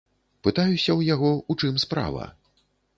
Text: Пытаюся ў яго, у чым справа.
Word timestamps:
Пытаюся 0.47 0.81
ў 0.95 1.01
яго, 1.15 1.31
у 1.55 1.59
чым 1.63 1.81
справа. 1.87 2.29